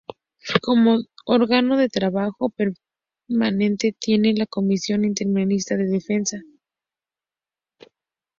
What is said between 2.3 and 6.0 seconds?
permanente tiene la Comisión Interministerial de